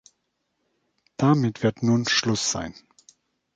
Damit 1.17 1.61
wird 1.61 1.83
nun 1.83 2.07
Schluss 2.07 2.49
sein. 2.51 2.73